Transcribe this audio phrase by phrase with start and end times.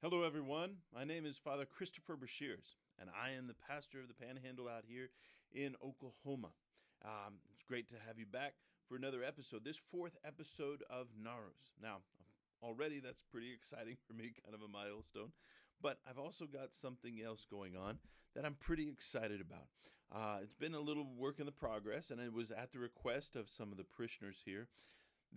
[0.00, 0.76] Hello, everyone.
[0.94, 4.84] My name is Father Christopher Brashears, and I am the pastor of the Panhandle out
[4.86, 5.10] here
[5.52, 6.50] in Oklahoma.
[7.04, 8.54] Um, it's great to have you back
[8.88, 11.74] for another episode, this fourth episode of Narus.
[11.82, 11.96] Now,
[12.62, 15.32] already that's pretty exciting for me, kind of a milestone,
[15.82, 17.98] but I've also got something else going on
[18.36, 19.66] that I'm pretty excited about.
[20.14, 23.34] Uh, it's been a little work in the progress, and it was at the request
[23.34, 24.68] of some of the parishioners here.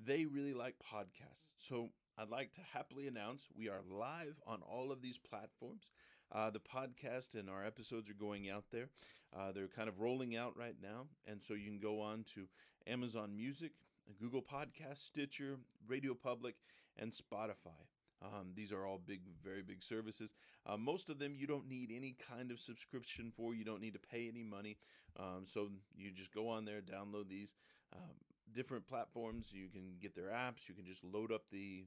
[0.06, 1.50] They really like podcasts.
[1.56, 1.90] So
[2.22, 5.88] I'd like to happily announce we are live on all of these platforms.
[6.32, 8.90] Uh, the podcast and our episodes are going out there.
[9.36, 11.08] Uh, they're kind of rolling out right now.
[11.26, 12.48] And so you can go on to
[12.86, 13.72] Amazon Music,
[14.20, 15.58] Google Podcast, Stitcher,
[15.88, 16.54] Radio Public,
[16.96, 17.82] and Spotify.
[18.24, 20.36] Um, these are all big, very big services.
[20.68, 23.56] Uh, most of them you don't need any kind of subscription for.
[23.56, 24.78] You don't need to pay any money.
[25.20, 27.56] Um, so you just go on there, download these
[27.94, 28.14] um,
[28.54, 29.52] different platforms.
[29.52, 30.70] You can get their apps.
[30.70, 31.86] You can just load up the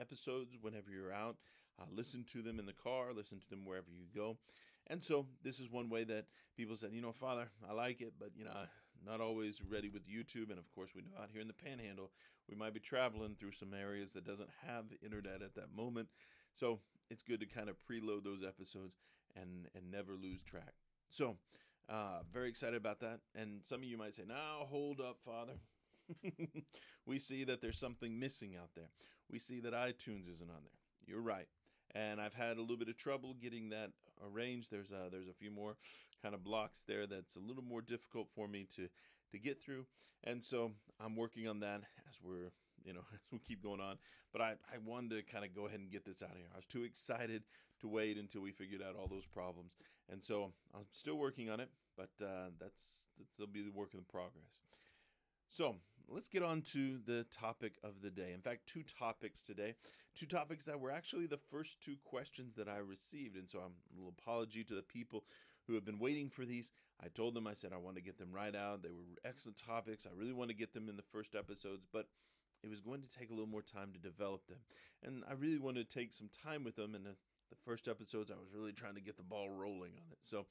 [0.00, 1.36] episodes whenever you're out.
[1.80, 4.36] Uh, listen to them in the car, listen to them wherever you go.
[4.86, 8.14] And so, this is one way that people said, you know, Father, I like it,
[8.18, 8.52] but, you know,
[9.04, 10.50] not always ready with YouTube.
[10.50, 12.10] And of course, we know out here in the panhandle,
[12.48, 16.08] we might be traveling through some areas that doesn't have internet at that moment.
[16.54, 16.80] So,
[17.10, 18.96] it's good to kind of preload those episodes
[19.36, 20.74] and, and never lose track.
[21.08, 21.36] So,
[21.88, 23.20] uh, very excited about that.
[23.34, 25.54] And some of you might say, now hold up, Father.
[27.06, 28.90] we see that there's something missing out there.
[29.30, 30.78] We see that iTunes isn't on there.
[31.06, 31.48] You're right.
[31.94, 33.90] And I've had a little bit of trouble getting that
[34.22, 34.70] arranged.
[34.70, 35.76] There's a, there's a few more
[36.22, 38.88] kind of blocks there that's a little more difficult for me to
[39.30, 39.86] to get through.
[40.24, 40.72] And so
[41.04, 42.50] I'm working on that as we're
[42.84, 43.98] you know as we keep going on.
[44.32, 46.48] But I I wanted to kind of go ahead and get this out of here.
[46.52, 47.42] I was too excited
[47.80, 49.72] to wait until we figured out all those problems.
[50.10, 51.68] And so I'm still working on it.
[51.96, 53.04] But uh, that's
[53.38, 54.50] that'll be the work in progress.
[55.50, 55.76] So
[56.08, 58.32] let's get on to the topic of the day.
[58.32, 59.74] In fact, two topics today.
[60.14, 63.36] Two topics that were actually the first two questions that I received.
[63.36, 65.24] And so I'm a little apology to the people
[65.66, 66.72] who have been waiting for these.
[67.02, 68.82] I told them, I said, I want to get them right out.
[68.82, 70.06] They were excellent topics.
[70.06, 72.06] I really want to get them in the first episodes, but
[72.62, 74.58] it was going to take a little more time to develop them.
[75.02, 76.94] And I really wanted to take some time with them.
[76.94, 77.16] And the,
[77.50, 80.18] the first episodes, I was really trying to get the ball rolling on it.
[80.22, 80.46] So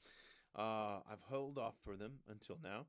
[0.56, 2.86] uh, I've held off for them until now.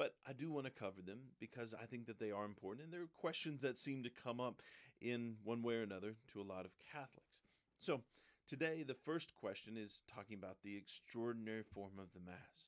[0.00, 2.90] But I do want to cover them because I think that they are important and
[2.90, 4.62] they're questions that seem to come up
[4.98, 7.36] in one way or another to a lot of Catholics.
[7.80, 8.00] So,
[8.48, 12.64] today the first question is talking about the extraordinary form of the Mass.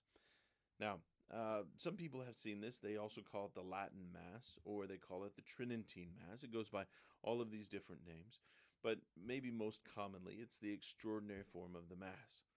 [0.79, 0.99] Now,
[1.35, 2.77] uh, some people have seen this.
[2.77, 6.43] They also call it the Latin Mass, or they call it the Tridentine Mass.
[6.43, 6.85] It goes by
[7.23, 8.41] all of these different names,
[8.83, 12.52] but maybe most commonly, it's the extraordinary form of the Mass.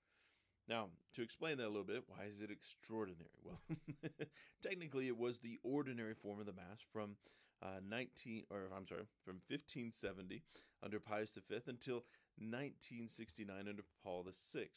[0.67, 3.29] Now, to explain that a little bit, why is it extraordinary?
[3.43, 3.61] Well,
[4.63, 7.17] technically, it was the ordinary form of the Mass from
[7.61, 10.41] uh, 19, or I'm sorry, from 1570
[10.83, 12.03] under Pius V until
[12.37, 14.67] 1969 under Paul VI.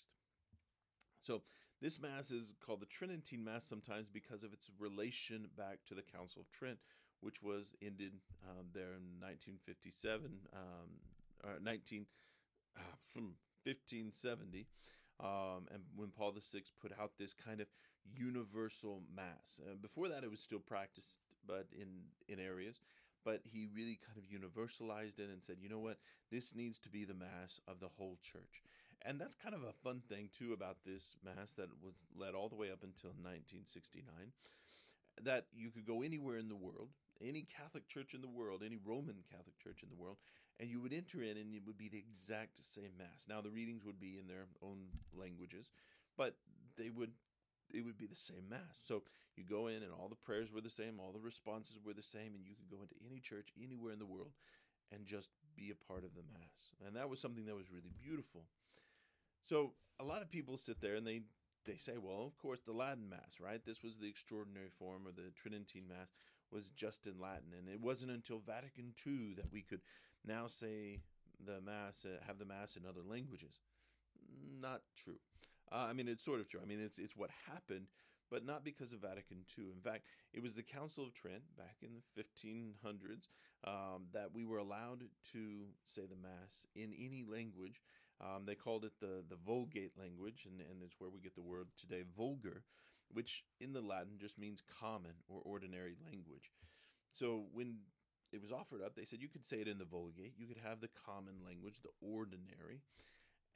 [1.23, 1.43] So,
[1.81, 6.03] this Mass is called the Tridentine Mass sometimes because of its relation back to the
[6.03, 6.79] Council of Trent,
[7.21, 8.13] which was ended
[8.49, 10.91] um, there in 1957, um,
[11.45, 12.05] or 19,
[12.77, 12.81] uh,
[13.65, 14.67] 1570.
[15.21, 17.67] Um, and when Paul VI put out this kind of
[18.17, 19.61] universal mass.
[19.61, 21.89] Uh, before that, it was still practiced, but in
[22.29, 22.81] in areas.
[23.25, 25.99] But he really kind of universalized it and said, you know what,
[26.31, 28.63] this needs to be the mass of the whole church.
[29.03, 32.49] And that's kind of a fun thing too about this mass that was led all
[32.49, 34.05] the way up until 1969.
[35.25, 36.91] That you could go anywhere in the world
[37.21, 40.17] any Catholic church in the world, any Roman Catholic church in the world,
[40.61, 43.27] and you would enter in and it would be the exact same Mass.
[43.29, 45.71] Now, the readings would be in their own languages,
[46.17, 46.35] but
[46.77, 47.13] they would
[47.73, 48.81] it would be the same mass.
[48.83, 49.03] So
[49.37, 52.03] you go in and all the prayers were the same, all the responses were the
[52.03, 54.33] same, and you could go into any church anywhere in the world
[54.91, 56.73] and just be a part of the mass.
[56.87, 58.45] And that was something that was really beautiful.
[59.45, 61.23] So a lot of people sit there and they
[61.67, 63.61] they say, well, of course, the Latin Mass, right?
[63.67, 66.15] This was the extraordinary form, or the Tridentine Mass
[66.51, 69.83] was just in Latin, and it wasn't until Vatican II that we could
[70.25, 71.01] now say
[71.45, 73.61] the Mass, uh, have the Mass in other languages.
[74.61, 75.21] Not true.
[75.71, 76.61] Uh, I mean, it's sort of true.
[76.63, 77.87] I mean, it's it's what happened,
[78.31, 79.67] but not because of Vatican II.
[79.75, 83.29] In fact, it was the Council of Trent back in the 1500s
[83.67, 87.83] um, that we were allowed to say the Mass in any language.
[88.21, 91.41] Um, they called it the, the Vulgate language, and, and it's where we get the
[91.41, 92.65] word today, vulgar,
[93.13, 96.51] which in the Latin just means common or ordinary language.
[97.13, 97.77] So when
[98.33, 100.61] it was offered up, they said you could say it in the Vulgate, you could
[100.65, 102.83] have the common language, the ordinary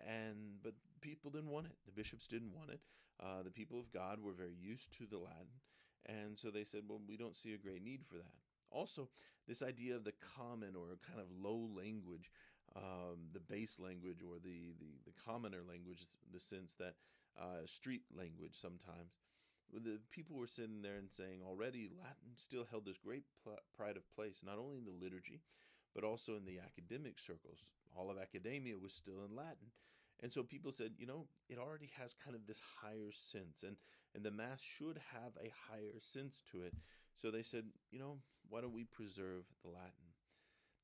[0.00, 1.72] and but people didn't want it.
[1.86, 2.80] The bishops didn't want it.
[3.22, 5.60] Uh, the people of God were very used to the Latin,
[6.06, 8.34] and so they said, "Well, we don't see a great need for that."
[8.70, 9.08] Also,
[9.46, 12.30] this idea of the common or kind of low language
[12.74, 16.00] um, the base language or the, the, the commoner language,
[16.32, 16.94] the sense that
[17.38, 19.12] uh, street language sometimes.
[19.72, 23.96] The people were sitting there and saying already Latin still held this great pl- pride
[23.96, 25.40] of place, not only in the liturgy,
[25.94, 27.64] but also in the academic circles.
[27.96, 29.72] All of academia was still in Latin.
[30.22, 33.76] And so people said, you know, it already has kind of this higher sense, and,
[34.14, 36.74] and the Mass should have a higher sense to it.
[37.20, 40.12] So they said, you know, why don't we preserve the Latin?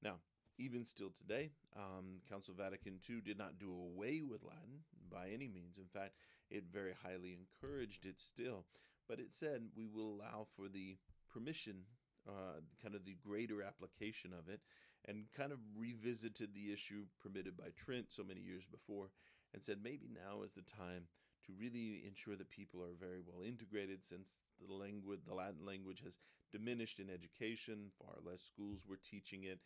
[0.03, 0.17] Now,
[0.59, 5.47] even still today, um, Council Vatican II did not do away with Latin by any
[5.47, 5.79] means.
[5.79, 6.15] In fact,
[6.51, 8.65] it very highly encouraged it still.
[9.09, 10.97] But it said we will allow for the
[11.33, 11.85] permission,
[12.29, 14.61] uh, kind of the greater application of it,
[15.07, 19.11] and kind of revisited the issue permitted by Trent so many years before
[19.55, 21.09] and said maybe now is the time
[21.47, 26.03] to really ensure that people are very well integrated since the language the Latin language
[26.05, 26.19] has
[26.53, 29.61] diminished in education far less schools were teaching it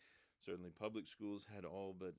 [0.45, 2.13] certainly public schools had all but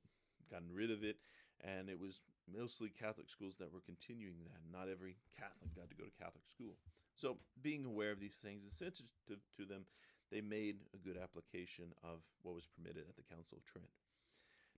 [0.51, 1.17] gotten rid of it
[1.63, 2.21] and it was
[2.51, 4.61] mostly Catholic schools that were continuing that.
[4.71, 6.77] Not every Catholic got to go to Catholic school.
[7.17, 9.87] So being aware of these things and sensitive to them.
[10.33, 13.87] They made a good application of what was permitted at the Council of Trent.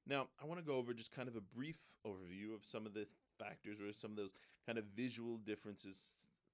[0.07, 2.95] Now, I want to go over just kind of a brief overview of some of
[2.95, 3.07] the
[3.39, 4.35] factors or some of those
[4.67, 6.11] kind of visual differences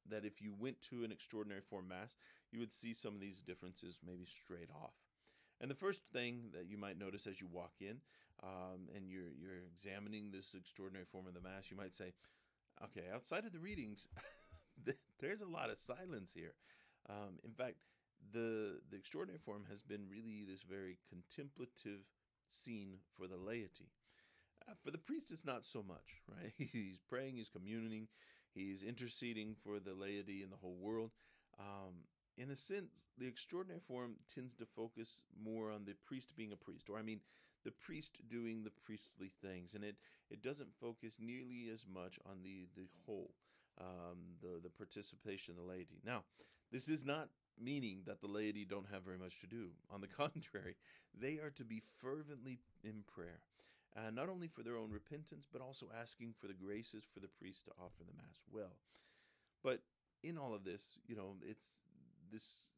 [0.08, 2.16] that if you went to an extraordinary form mass,
[2.50, 4.94] you would see some of these differences maybe straight off.
[5.60, 7.98] And the first thing that you might notice as you walk in
[8.42, 12.12] um, and you're, you're examining this extraordinary form of the mass, you might say,
[12.84, 14.08] okay, outside of the readings,
[15.20, 16.54] there's a lot of silence here.
[17.08, 17.76] Um, in fact,
[18.32, 22.06] the the extraordinary form has been really this very contemplative
[22.50, 23.90] scene for the laity.
[24.68, 26.52] Uh, for the priest, it's not so much, right?
[26.56, 28.06] he's praying, he's communing,
[28.54, 31.10] he's interceding for the laity and the whole world.
[31.58, 32.06] Um,
[32.38, 36.56] in a sense, the extraordinary form tends to focus more on the priest being a
[36.56, 37.20] priest, or I mean,
[37.64, 39.96] the priest doing the priestly things, and it
[40.30, 43.34] it doesn't focus nearly as much on the the whole,
[43.80, 46.00] um, the the participation of the laity.
[46.04, 46.24] Now,
[46.70, 47.28] this is not
[47.60, 49.70] meaning that the laity don't have very much to do.
[49.90, 50.76] On the contrary,
[51.18, 53.40] they are to be fervently in prayer,
[53.96, 57.28] uh, not only for their own repentance, but also asking for the graces for the
[57.28, 58.76] priest to offer the Mass well.
[59.62, 59.80] But
[60.22, 61.68] in all of this, you know, it's
[62.32, 62.68] this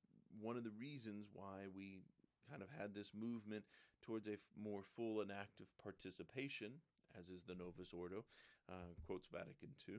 [0.41, 2.03] one of the reasons why we
[2.51, 3.65] kind of had this movement
[4.03, 6.73] towards a more full and active participation,
[7.19, 8.25] as is the Novus Ordo,
[8.69, 9.97] uh, quotes Vatican II,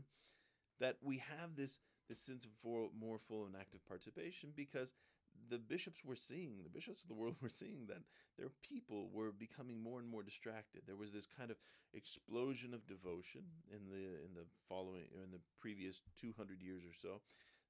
[0.80, 2.52] that we have this this sense of
[3.00, 4.94] more full and active participation because
[5.50, 8.02] the bishops were seeing, the bishops of the world were seeing that
[8.38, 10.82] their people were becoming more and more distracted.
[10.86, 11.58] There was this kind of
[11.94, 17.22] explosion of devotion in the in the following in the previous 200 years or so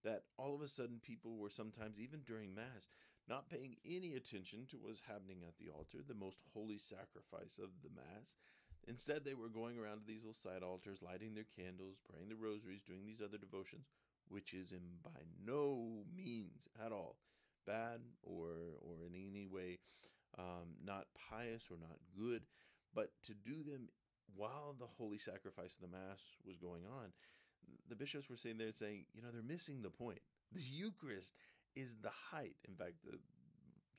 [0.04, 2.90] that all of a sudden people were sometimes even during mass
[3.28, 7.58] not paying any attention to what was happening at the altar, the most holy sacrifice
[7.62, 8.36] of the mass.
[8.88, 12.36] Instead, they were going around to these little side altars, lighting their candles, praying the
[12.36, 13.88] rosaries, doing these other devotions,
[14.30, 17.18] which is in by no means at all
[17.66, 19.80] bad or or in any way
[20.38, 22.44] um, not pious or not good,
[22.94, 23.90] but to do them
[24.36, 27.12] while the holy sacrifice of the mass was going on,
[27.90, 30.20] the bishops were sitting there saying, you know, they're missing the point.
[30.54, 31.32] The Eucharist
[31.76, 32.56] is the height.
[32.68, 33.18] In fact, the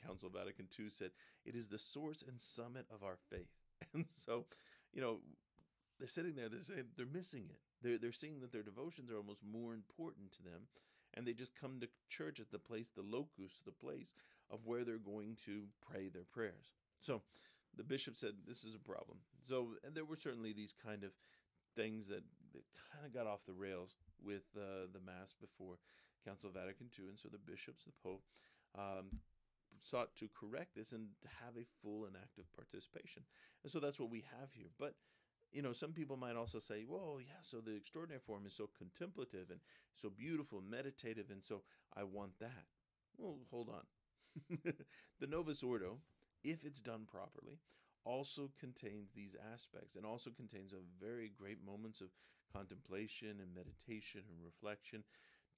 [0.04, 1.10] Council of Vatican II said
[1.44, 3.52] it is the source and summit of our faith.
[3.92, 4.46] And so,
[4.94, 5.18] you know,
[5.98, 7.60] they're sitting there, they're saying they're missing it.
[7.82, 10.68] They're, they're seeing that their devotions are almost more important to them
[11.14, 14.14] and they just come to church as the place, the locus, the place
[14.50, 16.72] of where they're going to pray their prayers.
[17.00, 17.22] So
[17.76, 19.18] the bishop said this is a problem.
[19.46, 21.10] So and there were certainly these kind of
[21.74, 25.76] things that, that kind of got off the rails with uh, the Mass before
[26.26, 28.24] Council of Vatican II, and so the bishops, the Pope,
[28.76, 29.20] um,
[29.80, 31.08] sought to correct this and
[31.44, 33.22] have a full and active participation.
[33.62, 34.70] And so that's what we have here.
[34.78, 34.94] But
[35.52, 38.68] you know, some people might also say, well, yeah, so the extraordinary form is so
[38.76, 39.60] contemplative and
[39.94, 41.62] so beautiful, meditative, and so
[41.96, 42.66] I want that.
[43.16, 44.58] Well, hold on.
[45.20, 45.98] the Novus Ordo,
[46.44, 47.60] if it's done properly,
[48.04, 52.08] also contains these aspects and also contains a very great moments of
[52.54, 55.04] contemplation and meditation and reflection,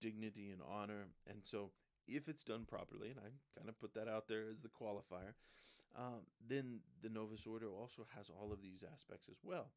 [0.01, 1.07] dignity and honor.
[1.29, 1.71] And so,
[2.07, 5.35] if it's done properly, and I kind of put that out there as the qualifier,
[5.97, 9.71] um, then the Novus Ordo also has all of these aspects as well,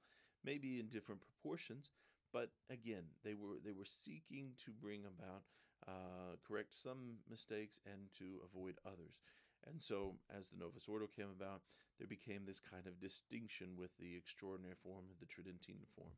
[0.43, 1.89] maybe in different proportions.
[2.33, 5.43] But again, they were they were seeking to bring about
[5.87, 9.19] uh, correct some mistakes and to avoid others.
[9.67, 11.61] And so, as the Novus Ordo came about,
[11.99, 16.13] there became this kind of distinction with the extraordinary form, the Tridentine form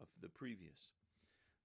[0.00, 0.88] of the previous.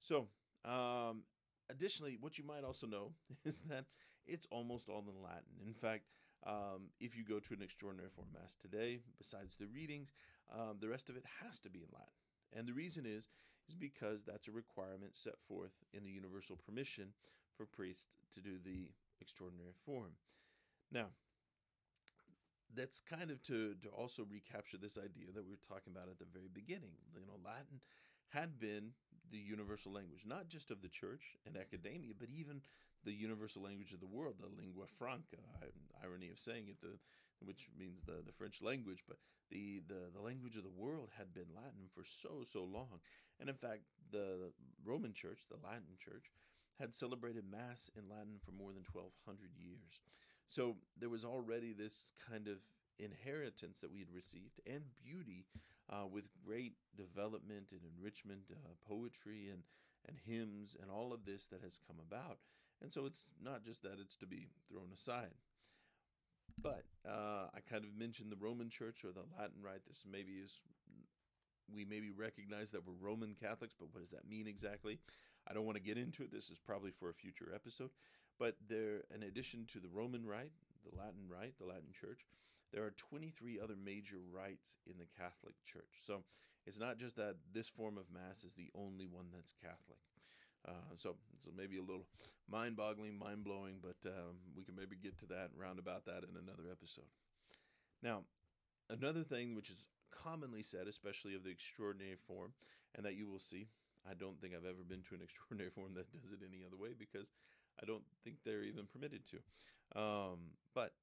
[0.01, 0.27] So,
[0.65, 1.23] um,
[1.69, 3.11] additionally, what you might also know
[3.45, 3.85] is that
[4.25, 5.59] it's almost all in Latin.
[5.65, 6.03] In fact,
[6.45, 10.13] um, if you go to an extraordinary form mass today, besides the readings,
[10.53, 12.13] um, the rest of it has to be in Latin.
[12.53, 13.29] And the reason is
[13.69, 17.13] is because that's a requirement set forth in the universal permission
[17.55, 18.89] for priests to do the
[19.21, 20.11] extraordinary form.
[20.91, 21.07] Now,
[22.75, 26.19] that's kind of to, to also recapture this idea that we were talking about at
[26.19, 26.97] the very beginning.
[27.13, 27.79] You know, Latin
[28.33, 28.91] had been
[29.31, 32.61] the universal language, not just of the church and academia, but even
[33.05, 35.41] the universal language of the world, the lingua franca.
[36.03, 36.97] Irony of saying it, the
[37.45, 39.17] which means the, the French language, but
[39.51, 42.99] the, the, the language of the world had been Latin for so, so long.
[43.39, 44.51] And in fact, the
[44.85, 46.31] Roman Church, the Latin Church,
[46.79, 50.01] had celebrated Mass in Latin for more than 1,200 years.
[50.49, 52.57] So there was already this kind of
[52.99, 55.45] inheritance that we had received and beauty
[55.93, 59.61] uh, with great development and enrichment, uh, poetry and,
[60.07, 62.39] and hymns, and all of this that has come about.
[62.81, 65.35] And so it's not just that it's to be thrown aside.
[66.61, 69.85] But uh, I kind of mentioned the Roman Church or the Latin Rite.
[69.87, 70.59] This maybe is
[71.73, 74.99] we maybe recognize that we're Roman Catholics, but what does that mean exactly?
[75.47, 76.31] I don't want to get into it.
[76.31, 77.89] This is probably for a future episode.
[78.39, 80.51] But there, in addition to the Roman Rite,
[80.83, 82.25] the Latin Rite, the Latin Church,
[82.73, 86.01] there are 23 other major rites in the Catholic Church.
[86.05, 86.23] So
[86.65, 90.01] it's not just that this form of Mass is the only one that's Catholic.
[90.67, 92.07] Uh, so, so maybe a little
[92.49, 96.35] mind-boggling, mind-blowing, but um, we can maybe get to that and round about that in
[96.39, 97.11] another episode.
[98.01, 98.23] Now,
[98.89, 102.53] another thing which is commonly said, especially of the extraordinary form,
[102.95, 103.67] and that you will see,
[104.09, 106.77] I don't think I've ever been to an extraordinary form that does it any other
[106.77, 107.27] way because
[107.81, 109.37] I don't think they're even permitted to.
[109.99, 110.93] Um, but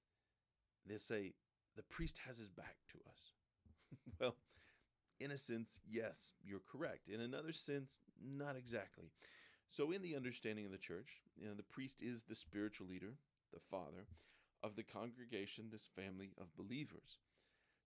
[0.86, 1.34] they say
[1.80, 3.32] the priest has his back to us.
[4.20, 4.36] well,
[5.18, 7.08] in a sense, yes, you're correct.
[7.08, 9.06] In another sense, not exactly.
[9.70, 13.14] So, in the understanding of the church, you know, the priest is the spiritual leader,
[13.50, 14.08] the father
[14.62, 17.18] of the congregation, this family of believers.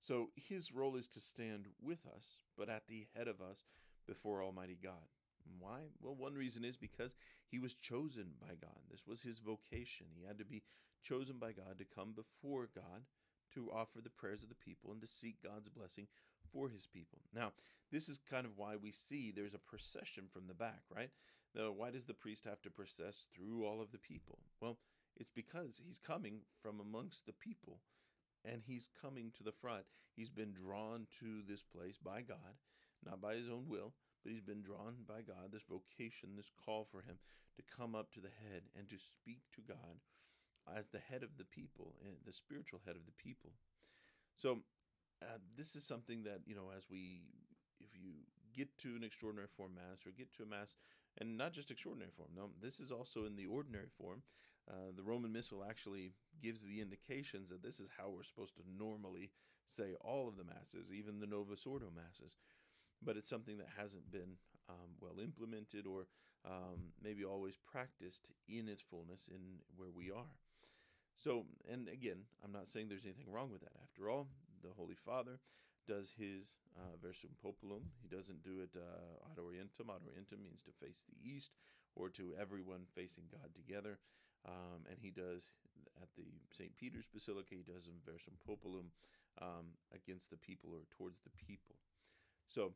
[0.02, 3.62] So, his role is to stand with us, but at the head of us
[4.08, 5.06] before Almighty God.
[5.60, 5.90] Why?
[6.00, 7.14] Well, one reason is because
[7.46, 8.80] he was chosen by God.
[8.90, 10.06] This was his vocation.
[10.16, 10.64] He had to be
[11.00, 13.04] chosen by God to come before God
[13.54, 16.06] to offer the prayers of the people and to seek God's blessing
[16.52, 17.20] for his people.
[17.34, 17.52] Now,
[17.90, 21.10] this is kind of why we see there's a procession from the back, right?
[21.54, 24.38] Why does the priest have to process through all of the people?
[24.60, 24.78] Well,
[25.16, 27.78] it's because he's coming from amongst the people
[28.44, 29.84] and he's coming to the front.
[30.16, 32.58] He's been drawn to this place by God,
[33.06, 36.86] not by his own will, but he's been drawn by God, this vocation, this call
[36.90, 37.18] for him
[37.56, 40.02] to come up to the head and to speak to God
[40.76, 41.94] as the head of the people,
[42.26, 43.52] the spiritual head of the people.
[44.36, 44.58] So,
[45.22, 47.22] uh, this is something that, you know, as we,
[47.80, 48.10] if you
[48.54, 50.76] get to an extraordinary form Mass or get to a Mass,
[51.18, 54.22] and not just extraordinary form, no, this is also in the ordinary form.
[54.68, 58.62] Uh, the Roman Missal actually gives the indications that this is how we're supposed to
[58.78, 59.30] normally
[59.66, 62.36] say all of the Masses, even the Novus Ordo Masses.
[63.02, 66.06] But it's something that hasn't been um, well implemented or
[66.46, 70.32] um, maybe always practiced in its fullness in where we are.
[71.24, 73.72] So, and again, I'm not saying there's anything wrong with that.
[73.80, 74.28] After all,
[74.60, 75.40] the Holy Father
[75.88, 77.88] does his uh, versum populum.
[78.04, 79.88] He doesn't do it uh, ad orientem.
[79.88, 81.56] Ad orientem means to face the east
[81.96, 83.96] or to everyone facing God together.
[84.44, 85.48] Um, and he does
[85.96, 86.76] at the St.
[86.76, 88.92] Peter's Basilica, he does in versum populum
[89.40, 91.76] um, against the people or towards the people.
[92.52, 92.72] So,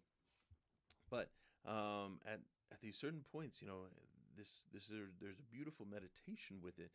[1.11, 1.28] but
[1.69, 2.40] um, at
[2.73, 3.93] at these certain points, you know,
[4.38, 6.90] this this there's, there's a beautiful meditation with it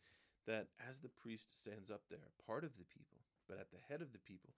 [0.46, 4.02] that as the priest stands up there, part of the people, but at the head
[4.02, 4.54] of the people,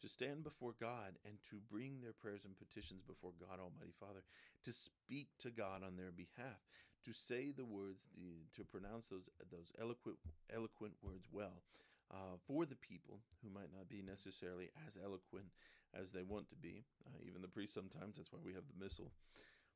[0.00, 4.26] to stand before God and to bring their prayers and petitions before God Almighty Father,
[4.64, 6.60] to speak to God on their behalf,
[7.06, 10.18] to say the words, the, to pronounce those those eloquent
[10.52, 11.62] eloquent words well,
[12.10, 15.52] uh, for the people who might not be necessarily as eloquent
[15.94, 16.84] as they want to be.
[17.06, 18.16] Uh, even the priest sometimes.
[18.16, 19.12] That's why we have the missal,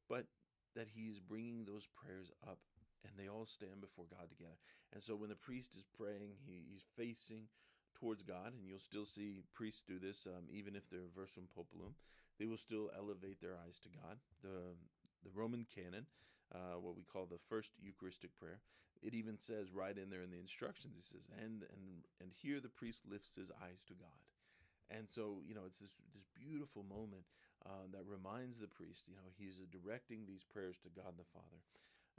[0.09, 0.27] but
[0.75, 2.59] that he's bringing those prayers up
[3.05, 4.59] and they all stand before God together.
[4.93, 7.49] And so when the priest is praying, he, he's facing
[7.99, 11.95] towards God, and you'll still see priests do this, um, even if they're versum populum.
[12.39, 14.19] They will still elevate their eyes to God.
[14.43, 14.79] The
[15.27, 16.07] the Roman canon,
[16.55, 18.63] uh, what we call the first Eucharistic prayer,
[19.03, 22.61] it even says right in there in the instructions, it says, and and and here
[22.61, 24.23] the priest lifts his eyes to God.
[24.91, 27.27] And so, you know, it's this this beautiful moment
[27.67, 31.61] uh, that reminds the priest, you know, he's directing these prayers to God the Father.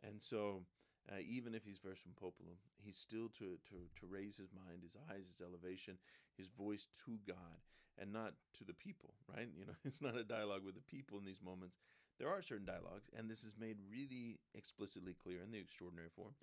[0.05, 0.63] And so,
[1.11, 4.95] uh, even if he's versum populum, he's still to, to, to raise his mind, his
[5.09, 5.97] eyes, his elevation,
[6.37, 7.59] his voice to God
[7.99, 9.49] and not to the people, right?
[9.57, 11.77] You know, it's not a dialogue with the people in these moments.
[12.17, 16.33] There are certain dialogues, and this is made really explicitly clear in the extraordinary form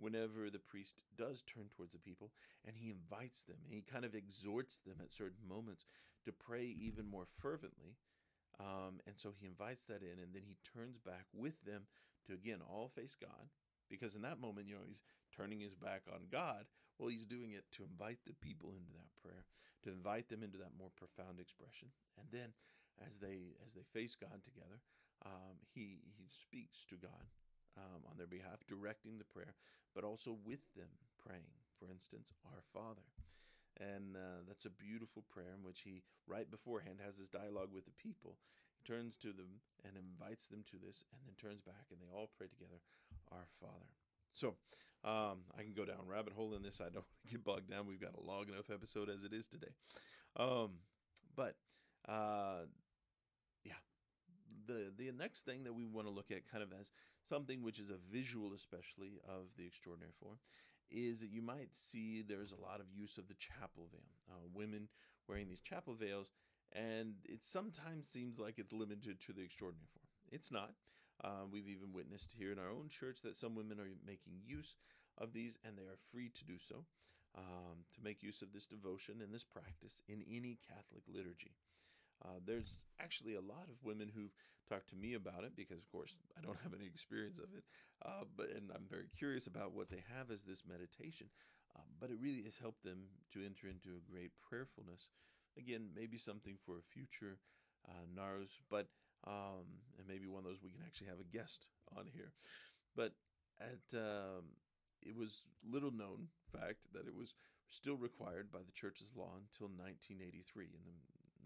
[0.00, 2.30] whenever the priest does turn towards the people
[2.66, 5.84] and he invites them and he kind of exhorts them at certain moments
[6.24, 7.96] to pray even more fervently.
[8.58, 11.82] Um, and so he invites that in, and then he turns back with them
[12.26, 13.48] to again all face God.
[13.88, 15.02] Because in that moment, you know, he's
[15.34, 16.66] turning his back on God.
[16.98, 19.44] Well, he's doing it to invite the people into that prayer,
[19.82, 21.88] to invite them into that more profound expression.
[22.18, 22.54] And then
[23.02, 24.78] as they as they face God together,
[25.26, 27.26] um, he he speaks to God
[27.76, 29.54] um, on their behalf, directing the prayer,
[29.94, 31.56] but also with them praying.
[31.78, 33.08] For instance, Our Father.
[33.80, 37.86] And uh, that's a beautiful prayer in which he, right beforehand, has this dialogue with
[37.86, 38.36] the people.
[38.84, 42.30] Turns to them and invites them to this, and then turns back, and they all
[42.36, 42.80] pray together,
[43.30, 43.92] Our Father.
[44.32, 44.54] So
[45.04, 46.80] um, I can go down rabbit hole in this.
[46.80, 47.86] I don't want to get bogged down.
[47.86, 49.72] We've got a long enough episode as it is today.
[50.36, 50.80] Um,
[51.36, 51.56] but
[52.08, 52.66] uh,
[53.64, 53.80] yeah,
[54.66, 56.90] the the next thing that we want to look at, kind of as
[57.28, 60.38] something which is a visual, especially of the extraordinary form,
[60.90, 64.00] is that you might see there's a lot of use of the chapel veil.
[64.28, 64.88] Uh, women
[65.28, 66.32] wearing these chapel veils,
[66.72, 70.06] and it sometimes seems like it's limited to the extraordinary form.
[70.30, 70.72] It's not.
[71.22, 74.76] Uh, we've even witnessed here in our own church that some women are making use
[75.18, 76.84] of these, and they are free to do so,
[77.36, 81.52] um, to make use of this devotion and this practice in any Catholic liturgy.
[82.24, 84.34] Uh, there's actually a lot of women who've
[84.68, 87.64] talked to me about it because, of course, I don't have any experience of it.
[88.04, 91.28] Uh, but and I'm very curious about what they have as this meditation.
[91.76, 95.06] Um, but it really has helped them to enter into a great prayerfulness.
[95.58, 97.38] Again, maybe something for a future
[97.88, 98.88] uh, NARS, but
[99.26, 101.66] um, and maybe one of those we can actually have a guest
[101.96, 102.32] on here.
[102.96, 103.12] But
[103.60, 104.56] at um,
[105.02, 107.34] it was little known fact that it was
[107.68, 110.96] still required by the church's law until 1983 in the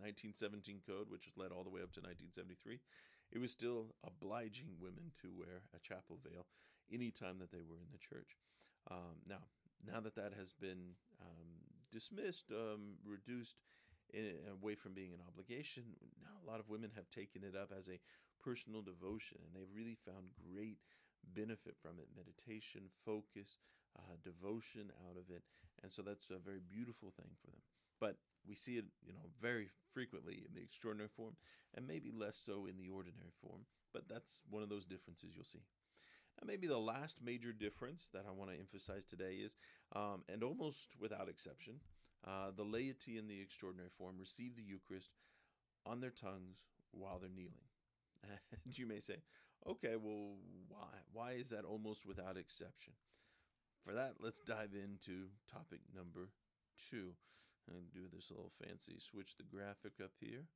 [0.00, 2.80] 1917 code, which led all the way up to 1973,
[3.32, 6.46] it was still obliging women to wear a chapel veil
[6.92, 8.38] anytime that they were in the church.
[8.90, 9.44] Um, now,
[9.84, 11.48] now that that has been um,
[11.92, 13.56] dismissed, um, reduced
[14.14, 15.82] in, away from being an obligation,
[16.22, 17.98] now a lot of women have taken it up as a
[18.38, 20.78] personal devotion, and they've really found great
[21.34, 23.58] benefit from it meditation, focus,
[23.98, 25.42] uh, devotion out of it.
[25.82, 27.60] And so that's a very beautiful thing for them.
[28.00, 31.36] But we see it, you know, very frequently in the extraordinary form,
[31.74, 33.66] and maybe less so in the ordinary form.
[33.92, 35.64] But that's one of those differences you'll see.
[36.40, 39.56] Now, maybe the last major difference that I want to emphasize today is,
[39.94, 41.74] um, and almost without exception,
[42.26, 45.10] uh, the laity in the extraordinary form receive the Eucharist
[45.84, 46.58] on their tongues
[46.92, 47.68] while they're kneeling.
[48.64, 49.16] And you may say,
[49.68, 50.36] okay, well,
[50.68, 50.88] why?
[51.12, 52.94] Why is that almost without exception?
[53.84, 56.30] For that, let's dive into topic number
[56.90, 57.12] two
[57.68, 60.48] and do this little fancy switch the graphic up here.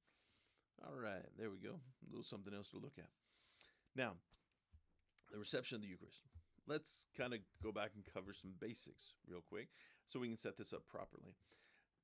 [0.83, 1.77] All right, there we go.
[1.77, 3.11] A little something else to look at.
[3.95, 4.15] Now,
[5.31, 6.23] the reception of the Eucharist.
[6.67, 9.69] Let's kind of go back and cover some basics real quick
[10.09, 11.37] so we can set this up properly.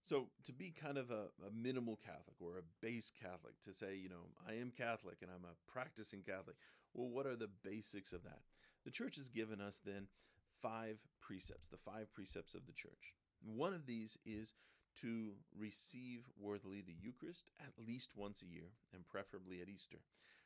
[0.07, 3.97] So, to be kind of a, a, minimal Catholic or a base Catholic, to say,
[3.97, 6.57] you know, I am Catholic and I'm a practicing Catholic,
[6.93, 8.41] well, what are the basics of that?
[8.85, 10.09] The church has given us then
[10.61, 13.15] five precepts, the five precepts of the church.
[13.43, 14.53] One of these is
[15.01, 19.99] to receive worthily the Eucharist at least once a year, and preferably at Easter.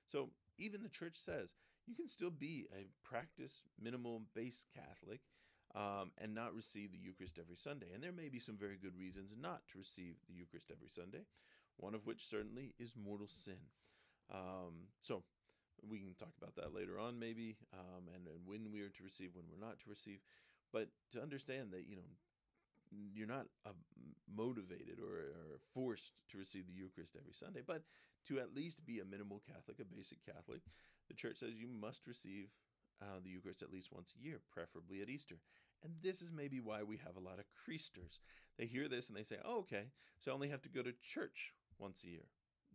[0.06, 1.54] So even the church says
[1.86, 5.20] you can still be a practice minimal base Catholic
[5.74, 7.86] um, and not receive the Eucharist every Sunday.
[7.94, 11.24] And there may be some very good reasons not to receive the Eucharist every Sunday,
[11.76, 13.60] one of which certainly is mortal sin.
[14.32, 15.22] Um, so
[15.86, 19.04] we can talk about that later on, maybe, um, and, and when we are to
[19.04, 20.18] receive, when we're not to receive.
[20.72, 22.10] But to understand that, you know,
[22.90, 23.76] you're not uh,
[24.34, 27.82] motivated or, or, forced to receive the Eucharist every Sunday, but
[28.26, 30.60] to at least be a minimal Catholic, a basic Catholic,
[31.08, 32.48] the church says you must receive
[33.02, 35.36] uh, the Eucharist at least once a year, preferably at Easter.
[35.84, 38.18] And this is maybe why we have a lot of creasters.
[38.58, 39.84] They hear this and they say, oh, okay,
[40.18, 42.26] so I only have to go to church once a year.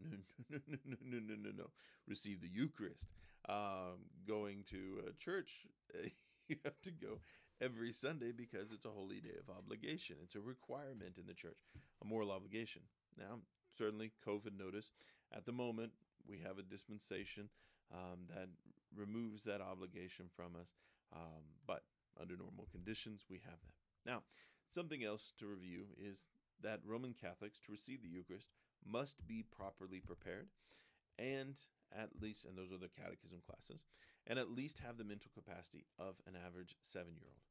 [0.10, 0.18] No,
[0.50, 1.70] no, no, no, no, no, no, no.
[2.08, 3.08] Receive the Eucharist.
[3.48, 5.68] Um, going to church,
[6.48, 7.20] you have to go
[7.62, 10.16] every Sunday because it's a holy day of obligation.
[10.24, 11.58] It's a requirement in the church,
[12.02, 12.82] a moral obligation.
[13.18, 13.40] Now,
[13.78, 14.92] certainly, COVID notice.
[15.36, 15.92] At the moment,
[16.28, 17.50] we have a dispensation
[17.92, 18.50] um, that
[18.96, 20.76] removes that obligation from us,
[21.16, 21.84] um, but
[22.20, 24.10] under normal conditions, we have that.
[24.10, 24.24] Now,
[24.70, 26.26] something else to review is
[26.62, 28.48] that Roman Catholics, to receive the Eucharist,
[28.86, 30.48] must be properly prepared
[31.20, 31.60] and
[31.94, 33.86] at least, and those are the catechism classes,
[34.26, 37.46] and at least have the mental capacity of an average seven year old.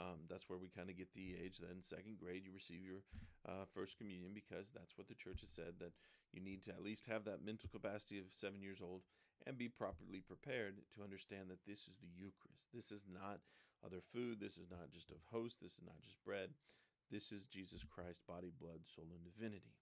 [0.00, 1.58] Um, that's where we kind of get the age.
[1.58, 3.04] that in second grade, you receive your
[3.44, 5.92] uh, first communion because that's what the church has said that
[6.32, 9.02] you need to at least have that mental capacity of seven years old
[9.46, 12.70] and be properly prepared to understand that this is the Eucharist.
[12.72, 13.40] This is not
[13.84, 14.40] other food.
[14.40, 15.56] This is not just of host.
[15.60, 16.50] This is not just bread.
[17.10, 19.74] This is Jesus Christ, body, blood, soul, and divinity.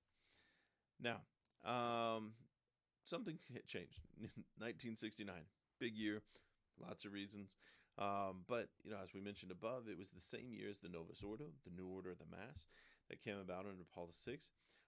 [0.98, 1.22] Now,
[1.64, 2.32] um,
[3.04, 4.00] something changed.
[4.58, 5.34] 1969,
[5.78, 6.22] big year,
[6.80, 7.54] lots of reasons.
[7.98, 10.88] Um, but you know, as we mentioned above, it was the same year as the
[10.88, 12.64] Novus Ordo, the New Order of the Mass,
[13.08, 14.38] that came about under Paul VI.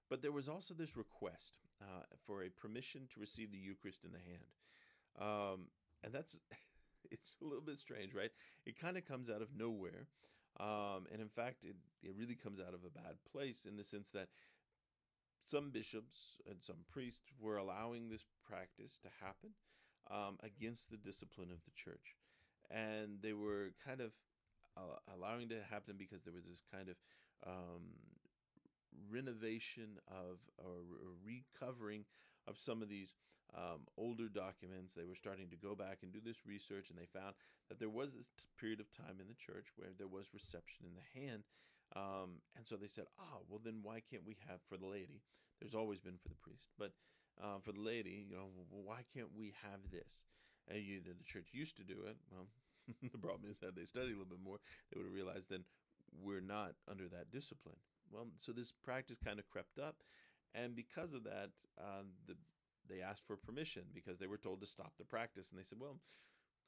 [0.09, 4.13] But there was also this request uh, for a permission to receive the Eucharist in
[4.13, 4.51] the hand,
[5.21, 5.67] um,
[6.05, 6.37] and that's
[7.11, 8.31] it's a little bit strange, right?
[8.65, 10.07] It kind of comes out of nowhere.
[10.61, 13.85] Um, and in fact, it, it really comes out of a bad place in the
[13.85, 14.29] sense that
[15.47, 19.51] some bishops and some priests were allowing this practice to happen
[20.11, 22.17] um, against the discipline of the church.
[22.71, 24.13] And they were kind of
[24.77, 26.97] uh, allowing it to happen because there was this kind of
[27.47, 27.97] um,
[29.11, 30.83] renovation of or,
[31.25, 32.05] recovering
[32.47, 33.15] of some of these
[33.55, 34.95] um, older documents.
[34.95, 37.35] They were starting to go back and do this research, and they found
[37.69, 38.29] that there was this
[38.59, 41.45] period of time in the church where there was reception in the hand.
[41.95, 44.87] Um, and so they said, ah, oh, well, then why can't we have for the
[44.87, 45.21] laity?
[45.61, 46.93] There's always been for the priest, but
[47.41, 50.25] uh, for the laity, you know, why can't we have this?
[50.69, 52.17] And you, the church used to do it.
[52.31, 52.49] Well,
[53.03, 54.59] the problem is that they studied a little bit more,
[54.91, 55.65] they would have realized then
[56.21, 57.77] we're not under that discipline.
[58.13, 59.97] Well, so this practice kind of crept up,
[60.55, 62.37] and because of that, uh, the
[62.89, 65.79] they asked for permission because they were told to stop the practice, and they said,
[65.81, 65.99] "Well,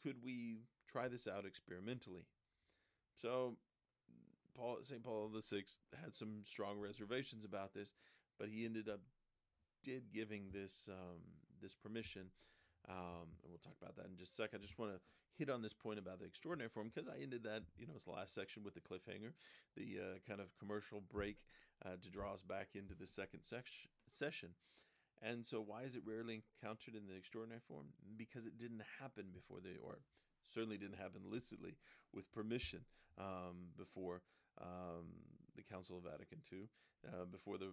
[0.03, 2.27] could we try this out experimentally?"
[3.21, 3.57] So,
[4.55, 7.93] Paul Saint Paul the Sixth had some strong reservations about this,
[8.39, 9.01] but he ended up
[9.85, 11.21] did giving this um,
[11.63, 12.31] this permission.
[12.89, 14.51] Um, and we'll talk about that in just a sec.
[14.55, 15.01] I just want to
[15.37, 18.05] hit on this point about the extraordinary form because I ended that, you know, it's
[18.05, 19.33] the last section with the cliffhanger,
[19.77, 21.39] the uh, kind of commercial break
[21.85, 24.51] uh, to draw us back into the second sec- session.
[25.23, 27.87] And so, why is it rarely encountered in the extraordinary form?
[28.17, 29.99] Because it didn't happen before the, or
[30.53, 31.77] certainly didn't happen licitly
[32.13, 32.81] with permission
[33.19, 34.23] um, before
[34.61, 35.25] um,
[35.57, 36.69] the Council of Vatican II,
[37.09, 37.73] uh, before the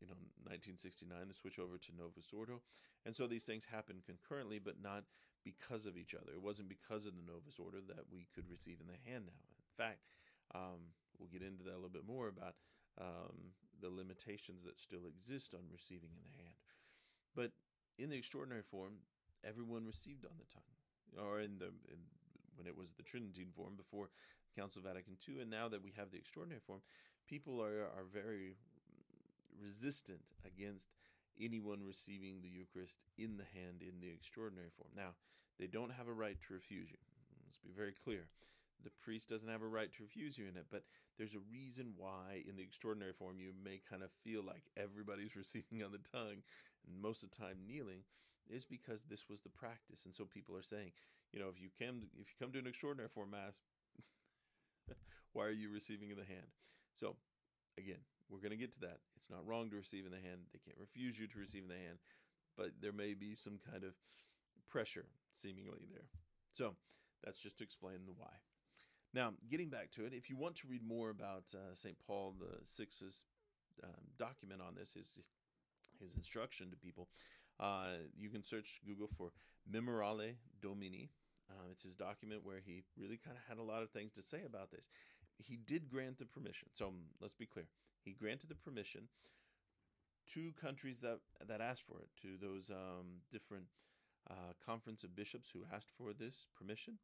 [0.00, 2.60] you know 1969 the switch over to novus ordo
[3.06, 5.04] and so these things happen concurrently but not
[5.44, 6.34] because of each other.
[6.34, 9.40] It wasn't because of the novus ordo that we could receive in the hand now.
[9.48, 10.04] In fact
[10.54, 12.56] um, we'll get into that a little bit more about
[13.00, 16.58] um, the limitations that still exist on receiving in the hand.
[17.36, 17.52] But
[17.98, 19.04] in the extraordinary form
[19.46, 20.74] everyone received on the tongue
[21.16, 22.02] or in the in,
[22.56, 24.10] when it was the tridentine form before
[24.56, 26.80] council of vatican ii and now that we have the extraordinary form
[27.28, 28.56] people are, are very
[29.60, 30.86] resistant against
[31.40, 34.90] anyone receiving the Eucharist in the hand in the extraordinary form.
[34.96, 35.14] Now,
[35.58, 36.98] they don't have a right to refuse you.
[37.46, 38.28] Let's be very clear.
[38.84, 40.84] The priest doesn't have a right to refuse you in it, but
[41.18, 45.34] there's a reason why in the extraordinary form you may kind of feel like everybody's
[45.36, 46.42] receiving on the tongue,
[46.86, 48.02] and most of the time kneeling,
[48.48, 50.04] is because this was the practice.
[50.04, 50.92] And so people are saying,
[51.32, 53.58] you know, if you come if you come to an extraordinary form mass,
[55.32, 56.46] why are you receiving in the hand?
[56.94, 57.16] So
[57.76, 58.98] again, we're going to get to that.
[59.16, 60.48] It's not wrong to receive in the hand.
[60.52, 61.98] They can't refuse you to receive in the hand,
[62.56, 63.94] but there may be some kind of
[64.68, 66.08] pressure seemingly there.
[66.52, 66.74] So
[67.24, 68.32] that's just to explain the why.
[69.14, 71.96] Now, getting back to it, if you want to read more about uh, St.
[72.06, 73.24] Paul the Sixth's
[73.82, 75.20] um, document on this, his
[76.00, 77.08] his instruction to people,
[77.58, 79.32] uh, you can search Google for
[79.70, 81.10] Memoriale Domini.
[81.50, 84.22] Uh, it's his document where he really kind of had a lot of things to
[84.22, 84.88] say about this.
[85.38, 86.68] He did grant the permission.
[86.74, 87.66] So um, let's be clear.
[88.08, 89.02] He granted the permission
[90.32, 93.66] to countries that that asked for it, to those um, different
[94.30, 96.96] uh, conference of bishops who asked for this permission.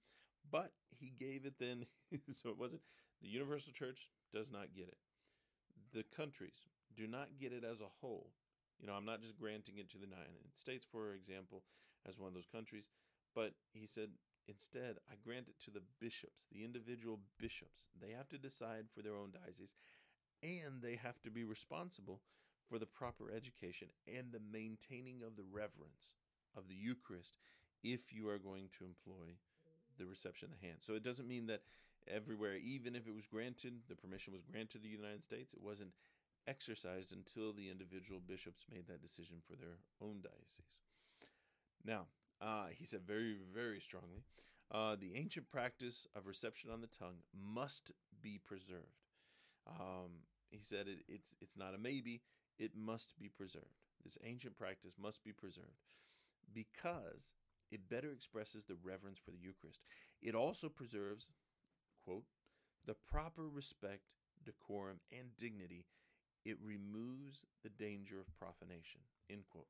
[0.51, 1.85] But he gave it then,
[2.33, 2.81] so it wasn't
[3.21, 4.97] the universal church does not get it.
[5.93, 8.31] The countries do not get it as a whole.
[8.81, 11.65] You know, I'm not just granting it to the United States, for example,
[12.09, 12.89] as one of those countries,
[13.35, 14.09] but he said
[14.49, 17.89] instead, I grant it to the bishops, the individual bishops.
[18.01, 19.77] They have to decide for their own diocese
[20.45, 22.21] and they have to be responsible
[22.69, 26.13] for the proper education and the maintaining of the reverence
[26.57, 27.35] of the Eucharist
[27.83, 29.37] if you are going to employ
[29.99, 30.79] the reception of the hand.
[30.81, 31.63] So it doesn't mean that
[32.09, 35.63] everywhere, even if it was granted, the permission was granted to the United States, it
[35.63, 35.93] wasn't
[36.47, 40.69] exercised until the individual bishops made that decision for their own diocese.
[41.85, 42.07] Now,
[42.41, 44.25] uh, he said very, very strongly
[44.73, 49.05] uh, the ancient practice of reception on the tongue must be preserved.
[49.69, 50.25] Um,
[50.55, 52.23] he said it, it's it's not a maybe,
[52.59, 53.83] it must be preserved.
[54.03, 55.83] This ancient practice must be preserved
[56.53, 57.33] because
[57.71, 59.81] it better expresses the reverence for the Eucharist.
[60.23, 61.31] It also preserves,
[62.05, 62.25] quote,
[62.87, 64.03] the proper respect,
[64.45, 65.87] decorum, and dignity.
[66.45, 69.67] It removes the danger of profanation, end quote.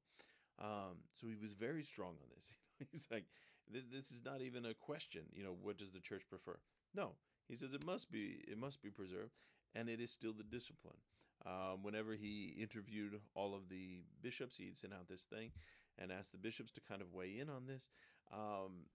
[0.61, 2.88] Um, so he was very strong on this.
[2.92, 3.25] He's like,
[3.70, 5.23] this is not even a question.
[5.33, 6.59] You know, what does the church prefer?
[6.94, 7.12] No,
[7.49, 8.44] he says it must be.
[8.47, 9.33] It must be preserved,
[9.74, 10.96] and it is still the discipline.
[11.46, 15.50] Um, whenever he interviewed all of the bishops, he'd sent out this thing
[15.98, 17.90] and asked the bishops to kind of weigh in on this.
[18.32, 18.87] Um,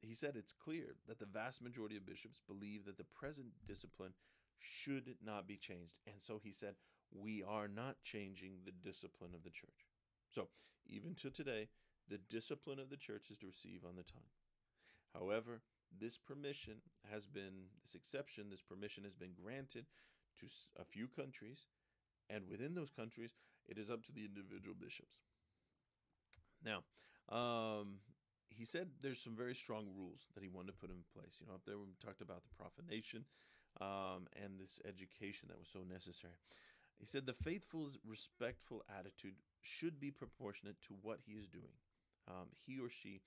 [0.00, 4.12] he said it's clear that the vast majority of bishops believe that the present discipline
[4.58, 5.98] should not be changed.
[6.06, 6.74] And so he said,
[7.12, 9.86] We are not changing the discipline of the church.
[10.28, 10.48] So,
[10.86, 11.68] even to today,
[12.08, 14.30] the discipline of the church is to receive on the tongue.
[15.12, 15.62] However,
[15.98, 16.74] this permission
[17.10, 19.86] has been, this exception, this permission has been granted
[20.40, 20.46] to
[20.80, 21.66] a few countries,
[22.28, 23.30] and within those countries,
[23.68, 25.18] it is up to the individual bishops.
[26.64, 26.82] Now,
[27.28, 28.00] um,
[28.48, 31.36] he said there's some very strong rules that he wanted to put in place.
[31.40, 33.24] You know, up there we talked about the profanation
[33.80, 36.34] um, and this education that was so necessary.
[36.98, 41.76] He said the faithful's respectful attitude should be proportionate to what he is doing.
[42.28, 43.20] Um, he or she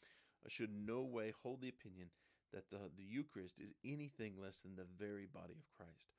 [0.47, 2.09] should no way hold the opinion
[2.51, 6.09] that the, the Eucharist is anything less than the very body of Christ.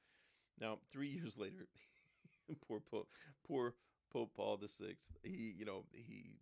[0.60, 1.66] Now, three years later,
[2.66, 3.08] poor Pope,
[3.46, 3.74] poor
[4.12, 6.36] Pope Paul VI, he you know he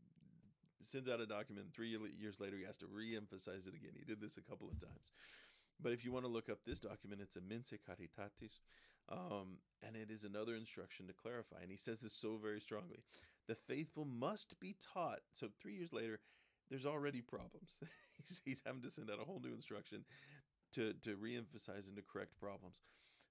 [0.82, 1.68] sends out a document.
[1.74, 3.92] Three years later, he has to re-emphasize it again.
[3.96, 5.12] He did this a couple of times.
[5.80, 8.60] But if you want to look up this document, it's a Mensae Caritatis,
[9.10, 11.56] um, and it is another instruction to clarify.
[11.62, 13.04] And he says this so very strongly:
[13.46, 15.20] the faithful must be taught.
[15.34, 16.20] So three years later,
[16.68, 17.76] there's already problems.
[18.26, 20.04] he's, he's having to send out a whole new instruction
[20.74, 22.76] to to reemphasize and to correct problems.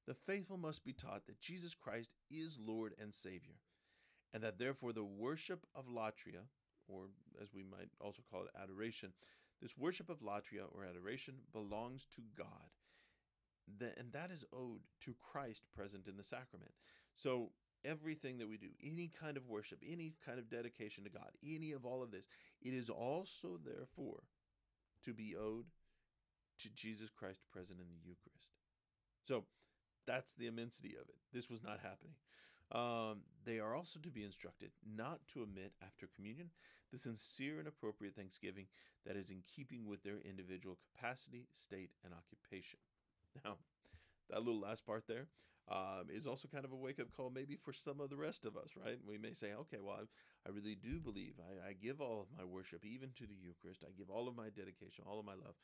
[0.07, 3.55] The faithful must be taught that Jesus Christ is Lord and Savior,
[4.33, 6.47] and that therefore the worship of latria,
[6.87, 7.07] or
[7.41, 9.11] as we might also call it, adoration,
[9.61, 12.71] this worship of latria or adoration belongs to God.
[13.97, 16.71] and that is owed to Christ present in the sacrament.
[17.17, 17.51] So
[17.83, 21.73] everything that we do, any kind of worship, any kind of dedication to God, any
[21.73, 22.27] of all of this,
[22.61, 24.23] it is also therefore
[25.03, 25.65] to be owed
[26.59, 28.51] to Jesus Christ present in the Eucharist.
[29.27, 29.43] So
[30.07, 31.15] that's the immensity of it.
[31.33, 32.15] This was not happening.
[32.71, 36.49] Um, they are also to be instructed not to omit after communion
[36.91, 38.67] the sincere and appropriate thanksgiving
[39.05, 42.79] that is in keeping with their individual capacity, state, and occupation.
[43.43, 43.57] Now,
[44.29, 45.27] that little last part there
[45.69, 48.45] um, is also kind of a wake up call, maybe for some of the rest
[48.45, 48.97] of us, right?
[49.07, 51.35] We may say, okay, well, I, I really do believe.
[51.39, 53.83] I, I give all of my worship, even to the Eucharist.
[53.85, 55.55] I give all of my dedication, all of my love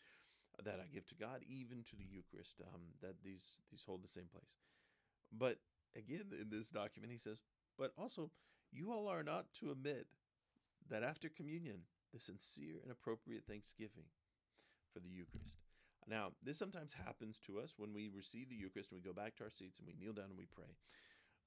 [0.63, 2.61] that I give to God, even to the Eucharist.
[2.61, 4.57] Um, that these these hold the same place.
[5.31, 5.57] But
[5.95, 7.41] again, in this document, he says,
[7.77, 8.29] but also,
[8.71, 10.07] you all are not to omit
[10.89, 11.81] that after communion,
[12.13, 14.05] the sincere and appropriate thanksgiving
[14.93, 15.57] for the Eucharist.
[16.07, 19.35] Now, this sometimes happens to us when we receive the Eucharist and we go back
[19.37, 20.75] to our seats and we kneel down and we pray.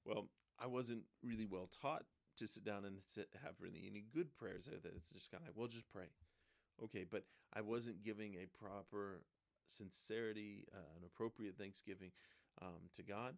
[0.03, 0.27] Well,
[0.59, 2.03] I wasn't really well taught
[2.37, 4.79] to sit down and sit, have really any good prayers there.
[4.81, 6.09] That it's just kind of like, well, just pray.
[6.83, 9.21] Okay, but I wasn't giving a proper
[9.67, 12.11] sincerity, uh, an appropriate thanksgiving
[12.61, 13.35] um, to God.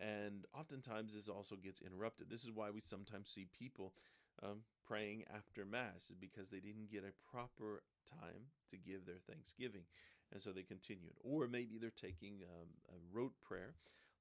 [0.00, 2.28] And oftentimes this also gets interrupted.
[2.30, 3.94] This is why we sometimes see people
[4.42, 9.82] um, praying after Mass, because they didn't get a proper time to give their thanksgiving.
[10.32, 11.14] And so they continued.
[11.20, 13.74] Or maybe they're taking um, a rote prayer,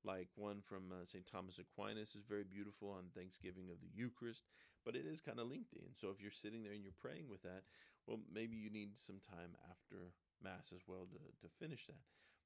[0.03, 1.27] like one from uh, St.
[1.27, 4.43] Thomas Aquinas is very beautiful on Thanksgiving of the Eucharist,
[4.85, 5.83] but it is kind of lengthy.
[5.85, 7.63] And so if you're sitting there and you're praying with that,
[8.07, 12.03] well, maybe you need some time after Mass as well to, to finish that.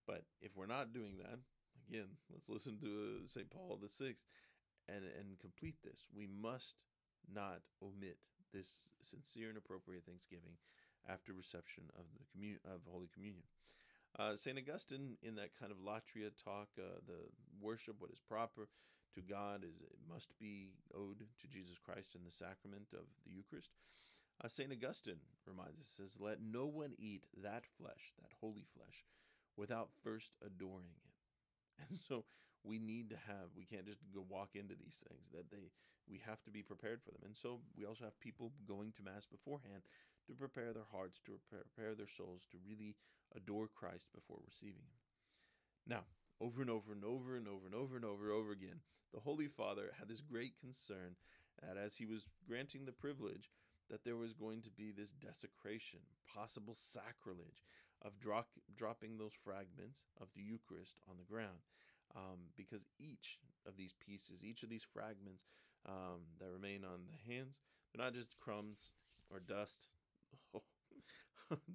[0.07, 1.39] But if we're not doing that,
[1.87, 3.49] again, let's listen to St.
[3.49, 4.25] Paul the Sixth
[4.89, 6.07] and, and complete this.
[6.15, 6.75] We must
[7.31, 8.17] not omit
[8.53, 10.57] this sincere and appropriate thanksgiving
[11.07, 13.45] after reception of the commun- of Holy Communion.
[14.19, 18.67] Uh, Saint Augustine, in that kind of latria talk, uh, the worship, what is proper
[19.15, 23.31] to God, is it must be owed to Jesus Christ in the sacrament of the
[23.31, 23.71] Eucharist.
[24.43, 29.05] Uh, Saint Augustine reminds us, says, "Let no one eat that flesh, that holy flesh,
[29.55, 31.11] without first adoring it."
[31.89, 32.25] And so
[32.63, 35.71] we need to have we can't just go walk into these things that they
[36.09, 39.03] we have to be prepared for them and so we also have people going to
[39.03, 39.81] mass beforehand
[40.27, 42.95] to prepare their hearts to prepare their souls to really
[43.35, 45.01] adore christ before receiving him
[45.87, 46.03] now
[46.39, 48.81] over and over and over and over and over and over and over again
[49.13, 51.15] the holy father had this great concern
[51.61, 53.49] that as he was granting the privilege
[53.91, 55.99] that there was going to be this desecration
[56.33, 57.61] possible sacrilege
[58.01, 61.59] of drop, dropping those fragments of the eucharist on the ground
[62.15, 65.45] um, because each of these pieces, each of these fragments
[65.87, 67.61] um, that remain on the hands,
[67.93, 68.89] they're not just crumbs
[69.29, 69.87] or dust.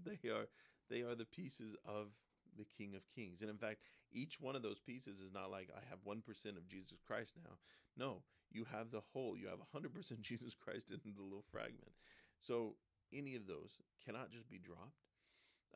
[0.05, 0.47] they are
[0.89, 2.09] they are the pieces of
[2.57, 3.41] the King of Kings.
[3.41, 3.81] And in fact,
[4.13, 7.57] each one of those pieces is not like I have 1% of Jesus Christ now.
[7.97, 8.23] No,
[8.57, 9.37] you have the whole.
[9.37, 11.93] You have 100% Jesus Christ in the little fragment.
[12.41, 12.75] So
[13.13, 15.05] any of those cannot just be dropped.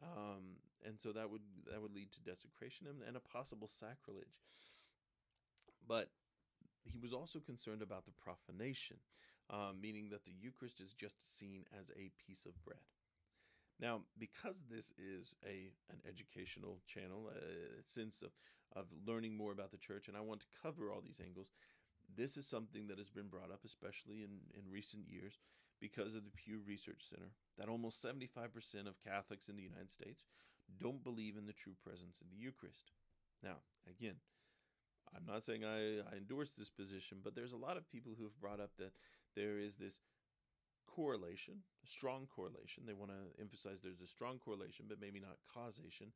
[0.02, 4.40] Um, and so that would that would lead to desecration and, and a possible sacrilege.
[5.86, 6.08] But
[6.84, 8.96] he was also concerned about the profanation,
[9.50, 12.80] uh, meaning that the Eucharist is just seen as a piece of bread.
[13.80, 18.30] Now, because this is a an educational channel, a sense of,
[18.76, 21.50] of learning more about the church, and I want to cover all these angles,
[22.16, 25.38] this is something that has been brought up, especially in, in recent years,
[25.80, 30.24] because of the Pew Research Center, that almost 75% of Catholics in the United States
[30.78, 32.92] don't believe in the true presence of the Eucharist.
[33.42, 34.16] Now, again,
[35.16, 38.24] I'm not saying I, I endorse this position, but there's a lot of people who
[38.24, 38.92] have brought up that
[39.34, 40.00] there is this
[40.86, 42.84] correlation, strong correlation.
[42.86, 46.12] They want to emphasize there's a strong correlation, but maybe not causation,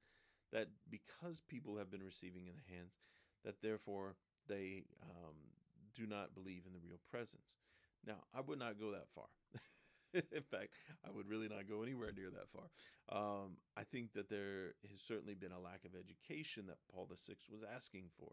[0.52, 2.94] that because people have been receiving in the hands,
[3.44, 4.16] that therefore
[4.48, 5.36] they um,
[5.94, 7.56] do not believe in the real presence.
[8.06, 9.28] Now, I would not go that far.
[10.14, 10.74] in fact,
[11.06, 12.68] I would really not go anywhere near that far.
[13.08, 17.34] Um, I think that there has certainly been a lack of education that Paul VI
[17.50, 18.32] was asking for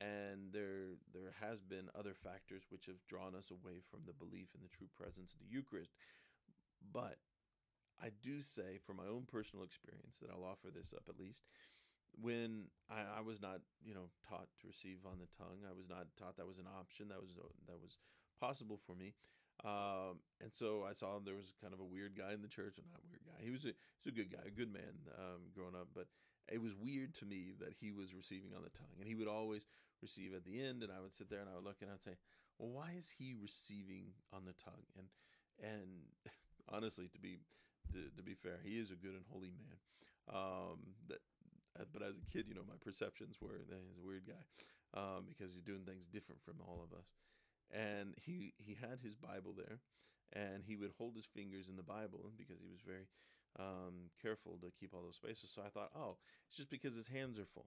[0.00, 4.48] and there there has been other factors which have drawn us away from the belief
[4.54, 5.92] in the true presence of the Eucharist.
[6.92, 7.16] But
[8.02, 11.48] I do say, from my own personal experience, that I'll offer this up at least.
[12.14, 15.88] When I, I was not, you know, taught to receive on the tongue, I was
[15.88, 17.98] not taught that was an option that was that was
[18.40, 19.14] possible for me.
[19.64, 22.76] Um, and so I saw there was kind of a weird guy in the church,
[22.76, 23.40] or not weird guy.
[23.40, 26.08] He was a, he was a good guy, a good man um, growing up, but
[26.52, 29.28] it was weird to me that he was receiving on the tongue, and he would
[29.28, 29.64] always
[30.02, 32.04] receive at the end, and I would sit there and I would look and I'd
[32.04, 32.20] say,
[32.58, 34.84] well, why is he receiving on the tongue?
[34.96, 35.08] And
[35.60, 36.08] and
[36.68, 37.40] honestly, to be
[37.92, 39.76] to, to be fair, he is a good and holy man.
[40.26, 41.35] Um, that, uh,
[41.92, 44.44] but as a kid, you know, my perceptions were that he's a weird guy
[44.94, 47.06] um, because he's doing things different from all of us.
[47.72, 49.80] And he he had his Bible there,
[50.32, 53.08] and he would hold his fingers in the Bible because he was very
[53.58, 55.50] um, careful to keep all those spaces.
[55.54, 56.16] So I thought, oh,
[56.48, 57.66] it's just because his hands are full.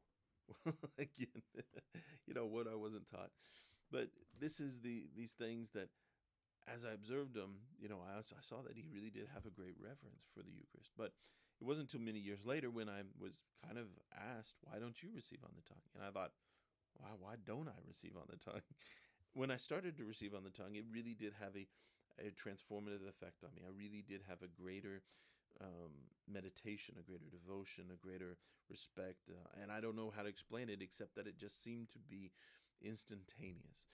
[0.97, 1.43] again,
[2.27, 3.31] you know what I wasn't taught.
[3.91, 5.89] But this is the these things that,
[6.67, 9.53] as I observed him, you know, I, I saw that he really did have a
[9.53, 10.91] great reverence for the Eucharist.
[10.97, 11.11] But
[11.61, 13.87] it wasn't until many years later when I was kind of
[14.37, 16.31] asked, "Why don't you receive on the tongue?" And I thought,
[16.95, 17.09] "Why?
[17.19, 18.61] Why don't I receive on the tongue?"
[19.33, 21.67] when I started to receive on the tongue, it really did have a
[22.19, 23.63] a transformative effect on me.
[23.63, 25.03] I really did have a greater
[25.61, 25.91] um,
[26.27, 28.37] meditation, a greater devotion, a greater
[28.69, 29.29] respect.
[29.29, 31.99] Uh, and I don't know how to explain it except that it just seemed to
[31.99, 32.31] be
[32.81, 33.87] instantaneous.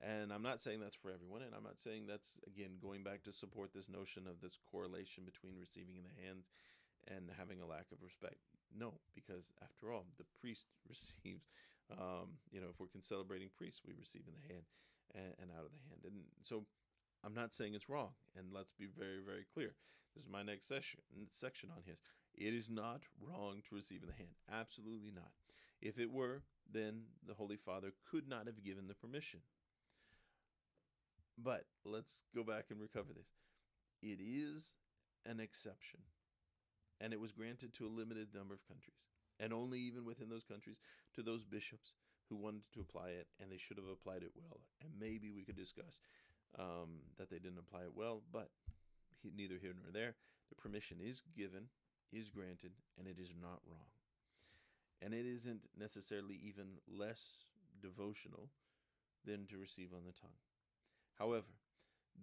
[0.00, 1.42] And I'm not saying that's for everyone.
[1.42, 5.24] And I'm not saying that's, again, going back to support this notion of this correlation
[5.24, 6.46] between receiving in the hands
[7.06, 8.42] and having a lack of respect.
[8.74, 11.46] No, because after all, the priest receives,
[11.92, 14.66] um, you know, if we're celebrating priests, we receive in the hand
[15.14, 16.02] and, and out of the hand.
[16.04, 16.64] And so
[17.24, 18.12] I'm not saying it's wrong.
[18.36, 19.74] And let's be very, very clear.
[20.14, 21.00] This is my next session,
[21.32, 21.98] section on his.
[22.34, 24.34] It is not wrong to receive in the hand.
[24.50, 25.32] Absolutely not.
[25.80, 29.40] If it were, then the Holy Father could not have given the permission.
[31.36, 33.28] But let's go back and recover this.
[34.02, 34.74] It is
[35.24, 36.00] an exception,
[37.00, 39.06] and it was granted to a limited number of countries,
[39.40, 40.80] and only even within those countries
[41.14, 41.94] to those bishops
[42.28, 44.60] who wanted to apply it, and they should have applied it well.
[44.82, 45.98] And maybe we could discuss
[46.58, 48.50] um, that they didn't apply it well, but
[49.36, 50.14] neither here nor there.
[50.48, 51.68] The permission is given,
[52.12, 53.88] is granted, and it is not wrong.
[55.00, 57.44] And it isn't necessarily even less
[57.80, 58.50] devotional
[59.24, 60.38] than to receive on the tongue.
[61.18, 61.52] However,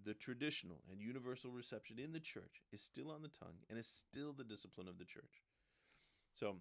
[0.03, 3.87] the traditional and universal reception in the church is still on the tongue and is
[3.87, 5.41] still the discipline of the church.
[6.31, 6.57] So,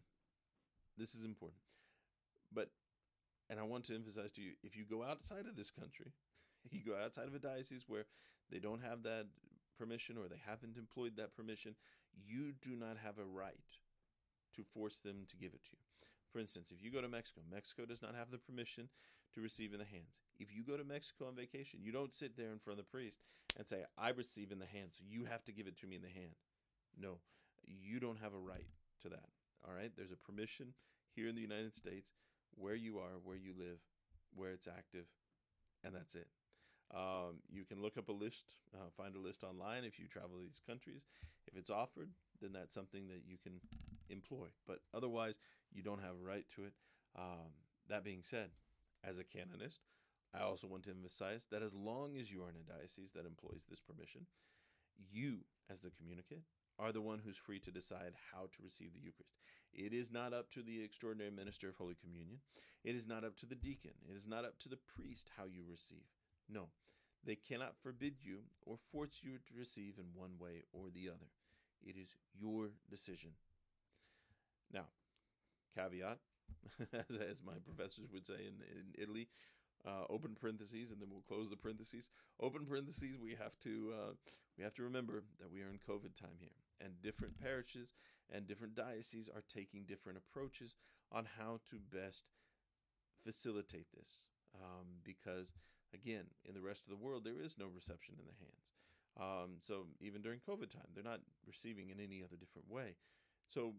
[0.96, 1.60] this is important.
[2.52, 2.70] But,
[3.50, 6.12] and I want to emphasize to you if you go outside of this country,
[6.70, 8.04] you go outside of a diocese where
[8.50, 9.26] they don't have that
[9.78, 11.74] permission or they haven't employed that permission,
[12.14, 13.78] you do not have a right
[14.54, 15.82] to force them to give it to you.
[16.32, 18.88] For instance, if you go to Mexico, Mexico does not have the permission
[19.34, 20.20] to receive in the hands.
[20.38, 22.90] If you go to Mexico on vacation, you don't sit there in front of the
[22.90, 23.20] priest
[23.58, 25.96] and say, I receive in the hand, so you have to give it to me
[25.96, 26.34] in the hand.
[26.98, 27.18] No,
[27.64, 28.66] you don't have a right
[29.02, 29.28] to that.
[29.66, 29.92] All right?
[29.96, 30.74] There's a permission
[31.14, 32.10] here in the United States
[32.56, 33.78] where you are, where you live,
[34.34, 35.06] where it's active,
[35.82, 36.28] and that's it.
[36.94, 40.38] Um, you can look up a list, uh, find a list online if you travel
[40.40, 41.02] these countries.
[41.46, 42.10] If it's offered,
[42.40, 43.60] then that's something that you can
[44.10, 44.48] employ.
[44.66, 45.35] But otherwise,
[45.72, 46.72] you don't have a right to it.
[47.16, 47.52] Um,
[47.88, 48.50] that being said,
[49.07, 49.81] as a canonist,
[50.35, 53.27] I also want to emphasize that as long as you are in a diocese that
[53.27, 54.27] employs this permission,
[55.11, 56.42] you, as the communicant,
[56.79, 59.38] are the one who's free to decide how to receive the Eucharist.
[59.73, 62.38] It is not up to the extraordinary minister of Holy Communion.
[62.83, 63.92] It is not up to the deacon.
[64.09, 66.07] It is not up to the priest how you receive.
[66.48, 66.69] No,
[67.25, 71.31] they cannot forbid you or force you to receive in one way or the other.
[71.83, 73.31] It is your decision.
[74.73, 74.87] Now,
[75.77, 76.19] caveat,
[76.92, 79.28] as, as my professors would say in, in Italy,
[79.86, 82.08] uh, open parentheses, and then we'll close the parentheses.
[82.40, 83.18] Open parentheses.
[83.20, 84.12] We have to uh,
[84.56, 87.94] we have to remember that we are in COVID time here, and different parishes
[88.32, 90.76] and different dioceses are taking different approaches
[91.12, 92.24] on how to best
[93.24, 94.24] facilitate this.
[94.54, 95.52] Um, because
[95.92, 98.64] again, in the rest of the world, there is no reception in the hands.
[99.20, 102.96] Um, so even during COVID time, they're not receiving in any other different way.
[103.52, 103.74] So,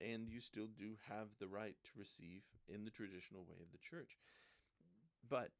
[0.00, 3.78] and you still do have the right to receive in the traditional way of the
[3.78, 4.18] church.
[5.28, 5.50] But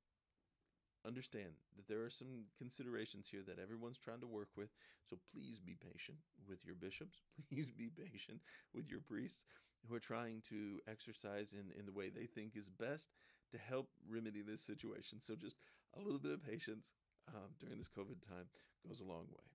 [1.06, 4.70] understand that there are some considerations here that everyone's trying to work with.
[5.08, 6.18] So please be patient
[6.48, 7.22] with your bishops.
[7.48, 8.40] Please be patient
[8.74, 9.40] with your priests
[9.88, 13.10] who are trying to exercise in, in the way they think is best
[13.52, 15.20] to help remedy this situation.
[15.20, 15.56] So just
[15.96, 16.86] a little bit of patience
[17.28, 18.50] um, during this COVID time
[18.86, 19.46] goes a long way.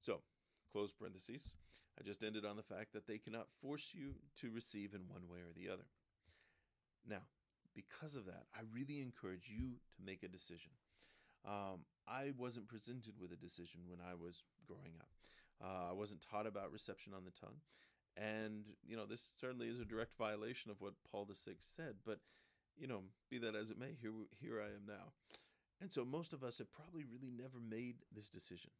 [0.00, 0.20] So,
[0.72, 1.54] close parentheses.
[2.00, 5.28] I just ended on the fact that they cannot force you to receive in one
[5.28, 5.84] way or the other.
[7.06, 7.22] Now,
[7.74, 10.72] because of that, I really encourage you to make a decision.
[11.46, 15.08] Um, I wasn't presented with a decision when I was growing up.
[15.62, 17.60] Uh, I wasn't taught about reception on the tongue.
[18.16, 22.18] And, you know, this certainly is a direct violation of what Paul VI said, but,
[22.76, 25.12] you know, be that as it may, here, here I am now.
[25.80, 28.70] And so most of us have probably really never made this decision.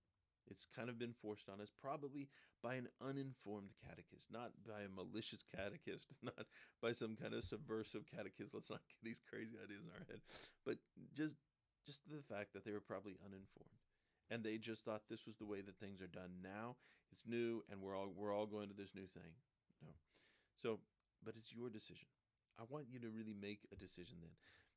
[0.51, 2.29] It's kind of been forced on us, probably
[2.63, 6.47] by an uninformed catechist, not by a malicious catechist, not
[6.83, 8.53] by some kind of subversive catechist.
[8.53, 10.21] Let's not get these crazy ideas in our head,
[10.67, 10.79] but
[11.15, 11.35] just
[11.87, 13.81] just the fact that they were probably uninformed,
[14.31, 16.77] and they just thought this was the way that things are done now.
[17.13, 19.33] It's new, and we're all we're all going to this new thing.
[19.83, 19.95] No,
[20.61, 20.81] so
[21.25, 22.09] but it's your decision.
[22.59, 24.33] I want you to really make a decision then.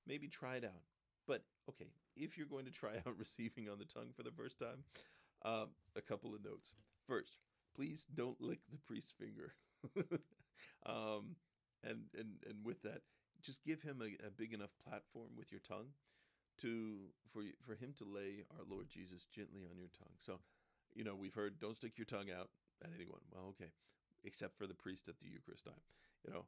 [0.08, 0.84] Maybe try it out.
[1.28, 4.60] But okay, if you're going to try out receiving on the tongue for the first
[4.60, 4.84] time,
[5.46, 5.66] uh,
[5.96, 6.74] a couple of notes.
[7.08, 7.38] First,
[7.76, 9.54] please don't lick the priest's finger.
[10.86, 11.36] um,
[11.84, 13.02] and, and, and with that,
[13.42, 15.92] just give him a, a, big enough platform with your tongue
[16.60, 16.96] to
[17.34, 20.16] for for him to lay our Lord Jesus gently on your tongue.
[20.18, 20.40] So,
[20.96, 22.50] you know, we've heard don't stick your tongue out
[22.82, 23.20] at anyone.
[23.34, 23.72] Well, okay,
[24.24, 25.84] except for the priest at the Eucharist time.
[26.26, 26.46] You know,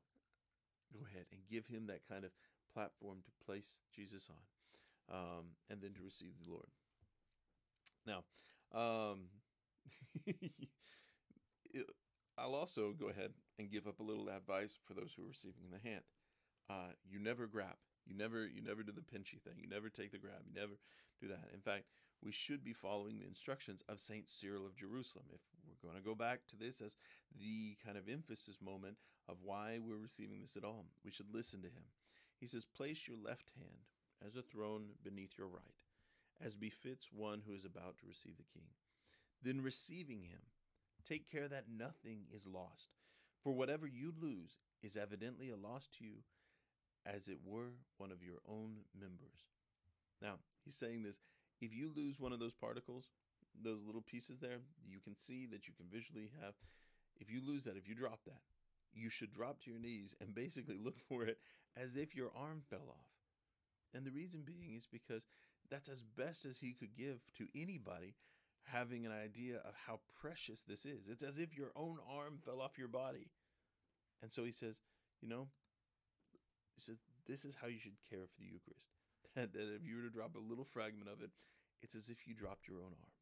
[0.94, 2.32] go ahead and give him that kind of
[2.74, 4.40] platform to place Jesus on
[5.12, 6.68] um, and then to receive the Lord.
[8.06, 8.24] Now,
[8.76, 9.30] um,
[12.38, 15.72] I'll also go ahead and give up a little advice for those who are receiving
[15.72, 16.04] the hand.
[16.70, 17.76] Uh, you never grab.
[18.06, 19.54] You never you never do the pinchy thing.
[19.58, 20.44] You never take the grab.
[20.46, 20.74] You never
[21.22, 21.50] do that.
[21.54, 21.86] In fact,
[22.24, 25.26] we should be following the instructions of Saint Cyril of Jerusalem.
[25.34, 26.98] If we're going to go back to this as
[27.40, 28.98] the kind of emphasis moment
[29.28, 31.86] of why we're receiving this at all, we should listen to him.
[32.40, 33.86] He says, "Place your left hand
[34.26, 35.85] as a throne beneath your right,
[36.44, 38.68] as befits one who is about to receive the king.
[39.42, 40.42] Then, receiving him,
[41.08, 42.90] take care that nothing is lost,
[43.44, 46.24] for whatever you lose is evidently a loss to you,
[47.06, 49.46] as it were one of your own members.
[50.22, 51.18] Now, he's saying this
[51.62, 53.06] if you lose one of those particles,
[53.64, 56.54] those little pieces there, you can see that you can visually have.
[57.20, 58.42] If you lose that, if you drop that,
[58.94, 61.38] you should drop to your knees and basically look for it
[61.78, 63.12] as if your arm fell off.
[63.94, 65.26] And the reason being is because
[65.70, 68.16] that's as best as he could give to anybody
[68.66, 71.08] having an idea of how precious this is.
[71.10, 73.30] It's as if your own arm fell off your body.
[74.22, 74.82] And so he says,
[75.22, 75.48] you know,
[76.76, 76.98] he says,
[77.28, 78.90] this is how you should care for the Eucharist.
[79.36, 81.30] That, that if you were to drop a little fragment of it,
[81.82, 83.16] it's as if you dropped your own arm.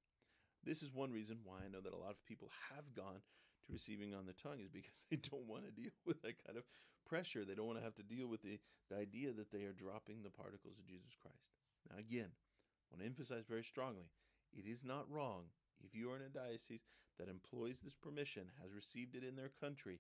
[0.64, 3.26] This is one reason why I know that a lot of people have gone
[3.66, 6.56] to receiving on the tongue is because they don't want to deal with that kind
[6.56, 6.70] of
[7.10, 7.44] pressure.
[7.44, 8.60] They don't want to have to deal with the,
[8.94, 11.58] the idea that they are dropping the particles of Jesus Christ.
[11.98, 14.10] Again, I want to emphasize very strongly
[14.54, 15.46] it is not wrong
[15.84, 16.86] if you are in a diocese
[17.20, 20.00] that employs this permission, has received it in their country.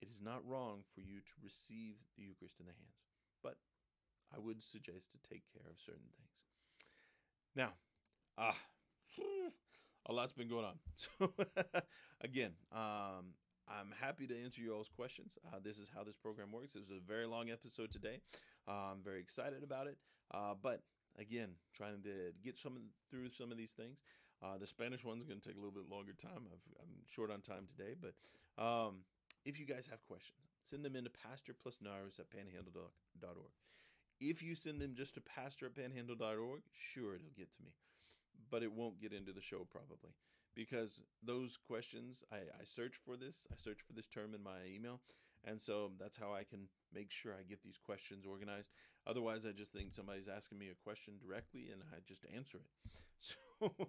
[0.00, 3.02] It is not wrong for you to receive the Eucharist in the hands.
[3.42, 3.56] But
[4.34, 6.30] I would suggest to take care of certain things.
[7.56, 7.72] Now,
[8.36, 8.56] ah,
[10.06, 10.78] a lot's been going on.
[10.94, 11.32] So,
[12.20, 13.34] again, um,
[13.68, 15.38] I'm happy to answer your all's questions.
[15.46, 16.72] Uh, this is how this program works.
[16.72, 18.20] This is a very long episode today.
[18.66, 19.96] Uh, I'm very excited about it.
[20.32, 20.80] Uh, but
[21.18, 22.78] again, trying to get some
[23.10, 23.98] through some of these things.
[24.42, 26.46] Uh, the Spanish one's going to take a little bit longer time.
[26.46, 28.14] i am short on time today, but
[28.62, 29.02] um,
[29.44, 33.52] if you guys have questions, send them into Pastor plus Narus at panhandle.org.
[34.20, 37.72] If you send them just to pastor at panhandle.org, sure, it'll get to me
[38.50, 40.12] but it won't get into the show probably
[40.54, 44.66] because those questions I, I search for this i search for this term in my
[44.66, 45.00] email
[45.44, 48.70] and so that's how i can make sure i get these questions organized
[49.08, 52.90] otherwise i just think somebody's asking me a question directly and i just answer it
[53.20, 53.88] so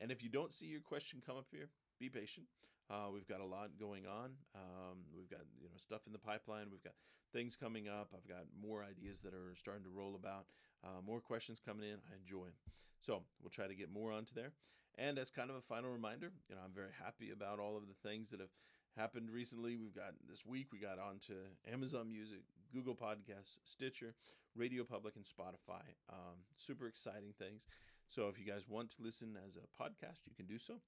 [0.00, 2.46] and if you don't see your question come up here be patient
[2.90, 4.32] Uh, we've got a lot going on.
[4.54, 6.66] Um, we've got you know stuff in the pipeline.
[6.70, 6.94] We've got
[7.36, 8.08] things coming up.
[8.16, 10.46] I've got more ideas that are starting to roll about.
[10.82, 11.98] Uh, more questions coming in.
[12.08, 12.60] I enjoy them.
[13.04, 14.52] So we'll try to get more onto there.
[14.96, 17.84] And as kind of a final reminder, you know, I'm very happy about all of
[17.86, 18.54] the things that have
[18.96, 19.76] happened recently.
[19.76, 21.34] We've got this week, we got onto
[21.70, 22.40] Amazon Music,
[22.72, 24.14] Google Podcasts, Stitcher,
[24.58, 25.84] RadioPublic, and Spotify.
[26.10, 27.62] Um, super exciting things.
[28.08, 30.80] So if you guys want to listen as a podcast, you can do so.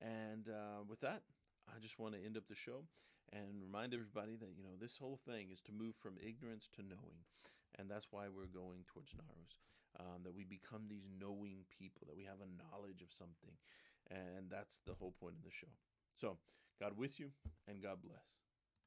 [0.00, 1.22] And uh, with that,
[1.68, 2.84] I just want to end up the show
[3.32, 6.82] and remind everybody that you know this whole thing is to move from ignorance to
[6.82, 7.24] knowing,
[7.78, 9.58] and that's why we're going towards Naros.
[9.98, 13.56] Um, that we become these knowing people, that we have a knowledge of something,
[14.10, 15.72] and that's the whole point of the show.
[16.20, 16.36] So,
[16.78, 17.30] God with you,
[17.66, 18.35] and God bless.